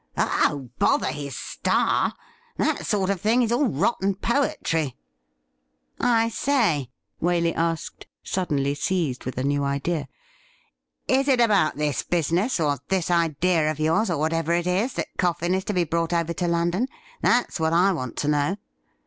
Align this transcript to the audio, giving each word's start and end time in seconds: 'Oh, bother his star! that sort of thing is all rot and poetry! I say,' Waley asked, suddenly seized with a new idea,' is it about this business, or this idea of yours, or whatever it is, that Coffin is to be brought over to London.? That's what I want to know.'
'Oh, 0.17 0.69
bother 0.79 1.11
his 1.11 1.35
star! 1.35 2.15
that 2.57 2.87
sort 2.87 3.11
of 3.11 3.21
thing 3.21 3.43
is 3.43 3.51
all 3.51 3.67
rot 3.67 3.97
and 4.01 4.19
poetry! 4.19 4.95
I 5.99 6.27
say,' 6.29 6.89
Waley 7.21 7.53
asked, 7.55 8.07
suddenly 8.23 8.73
seized 8.73 9.25
with 9.25 9.37
a 9.37 9.43
new 9.43 9.63
idea,' 9.63 10.07
is 11.07 11.27
it 11.27 11.39
about 11.39 11.75
this 11.77 12.01
business, 12.01 12.59
or 12.59 12.79
this 12.87 13.11
idea 13.11 13.69
of 13.69 13.79
yours, 13.79 14.09
or 14.09 14.17
whatever 14.17 14.53
it 14.53 14.65
is, 14.65 14.93
that 14.93 15.17
Coffin 15.19 15.53
is 15.53 15.65
to 15.65 15.73
be 15.73 15.83
brought 15.83 16.13
over 16.13 16.33
to 16.33 16.47
London.? 16.47 16.87
That's 17.21 17.59
what 17.59 17.71
I 17.71 17.91
want 17.93 18.17
to 18.17 18.27
know.' 18.27 18.57